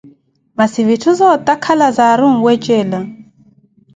Masi 0.59 0.81
vitthu 0.87 1.11
zootakhala 1.19 1.87
zaari 1.97 2.23
onwecela. 2.31 2.99